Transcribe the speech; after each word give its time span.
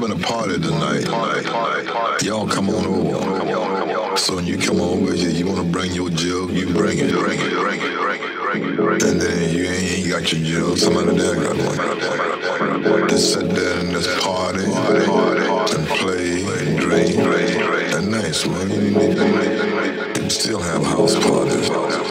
giving 0.00 0.16
a 0.16 0.26
party 0.26 0.58
tonight. 0.58 2.22
Y'all 2.22 2.48
come 2.48 2.70
on 2.70 2.86
over. 2.86 4.16
So 4.16 4.36
when 4.36 4.46
you 4.46 4.56
come 4.56 4.80
over, 4.80 5.14
you, 5.14 5.28
you 5.28 5.46
want 5.46 5.58
to 5.58 5.64
bring 5.64 5.92
your 5.92 6.08
jug, 6.10 6.50
you 6.50 6.72
bring 6.72 6.98
it. 6.98 7.12
Bring 7.12 7.38
it, 7.38 7.52
bring 7.52 7.80
it, 7.80 8.76
bring 8.76 8.96
it. 8.96 9.02
And 9.02 9.20
then 9.20 9.54
you 9.54 9.64
ain't, 9.64 10.08
got 10.08 10.32
your 10.32 10.42
jug, 10.42 10.78
somebody 10.78 11.16
there 11.16 11.34
got 11.34 11.56
one. 11.56 13.08
Just 13.08 13.34
sit 13.34 13.48
there 13.50 13.80
and 13.80 13.90
just 13.90 14.18
party, 14.20 14.64
and 14.64 15.86
play, 15.88 16.42
and 16.66 16.78
drink, 16.78 17.16
and 17.16 18.10
nice, 18.10 18.46
man. 18.46 18.70
You, 18.70 18.80
you, 18.80 19.00
you, 19.00 20.22
you 20.22 20.30
still 20.30 20.60
have 20.60 20.82
house 20.84 21.14
parties. 21.14 22.09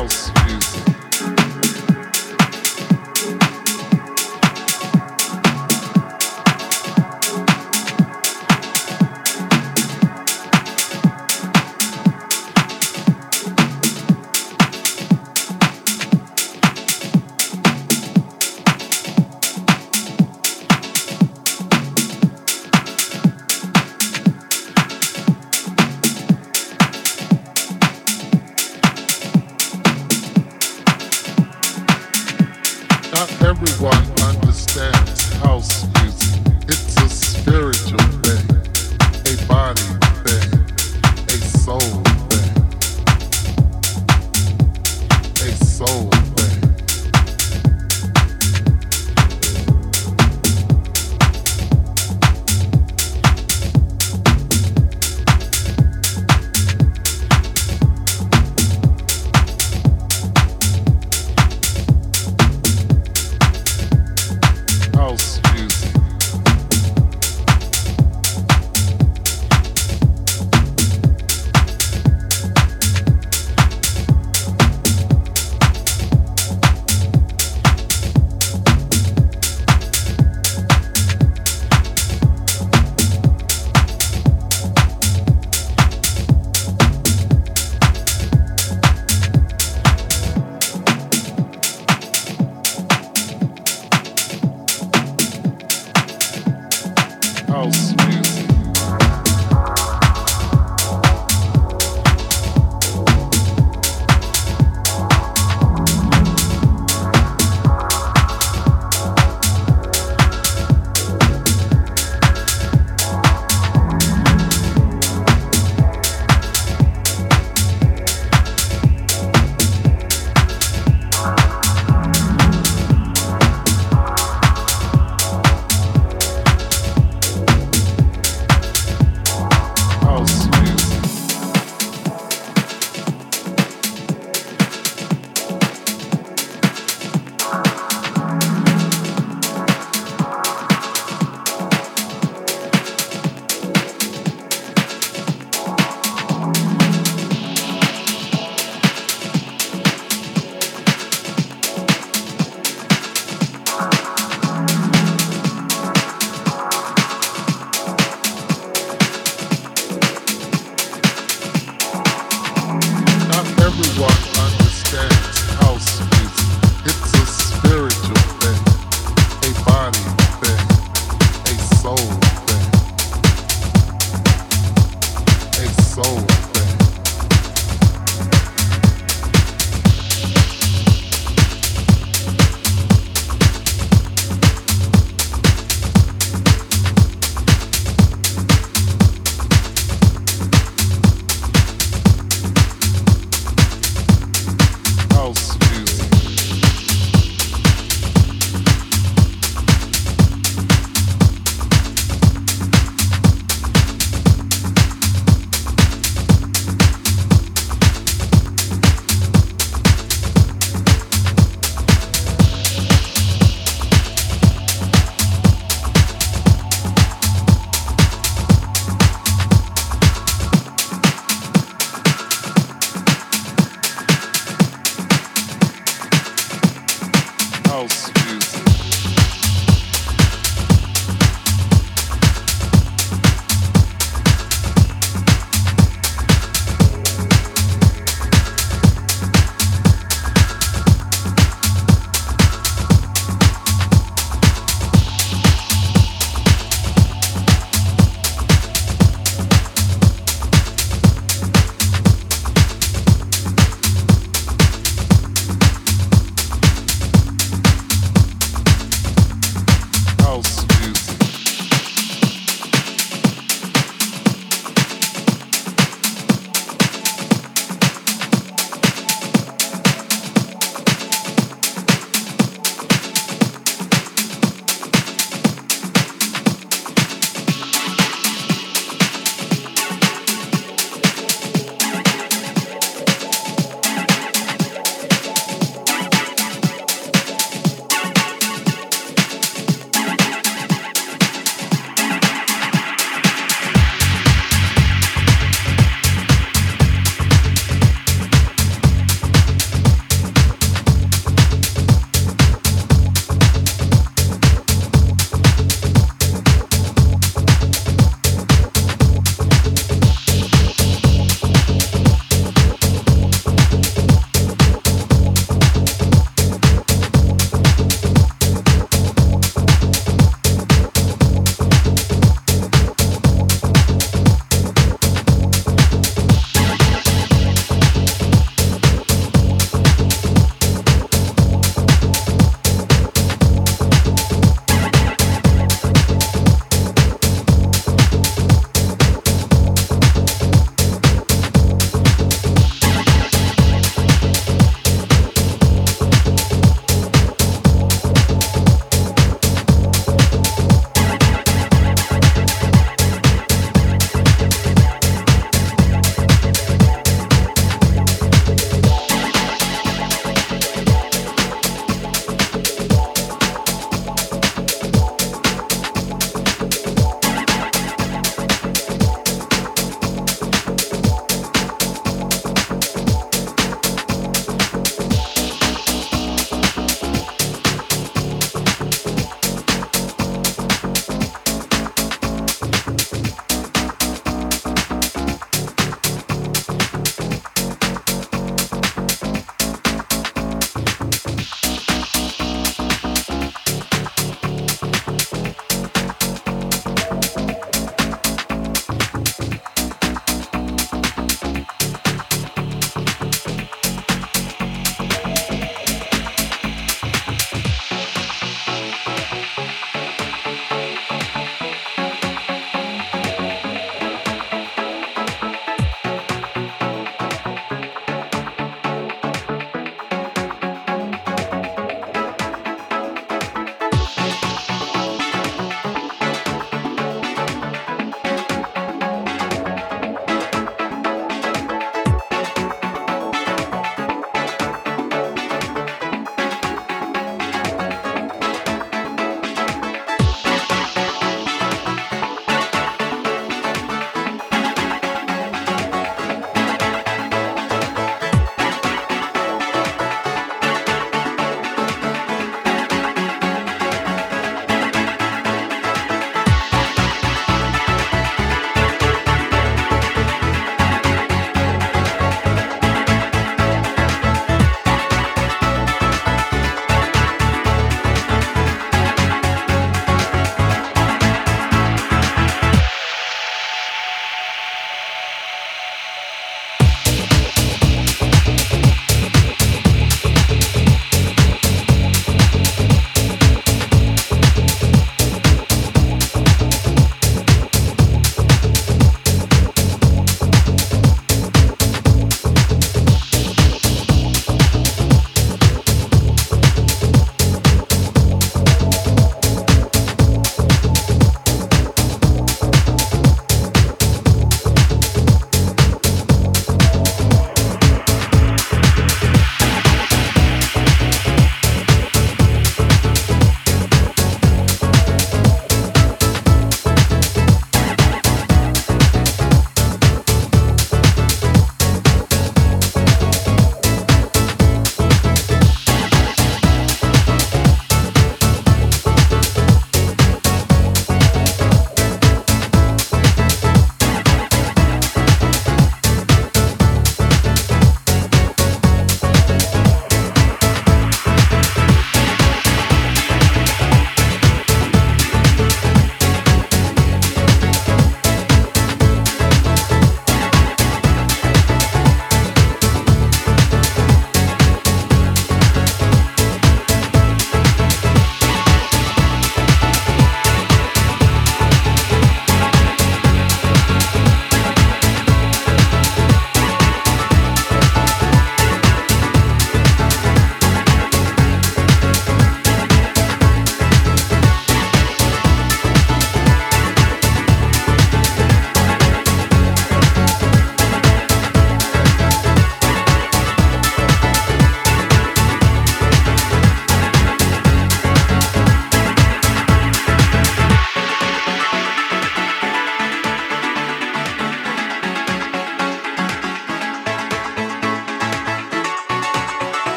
Charles. 0.00 0.39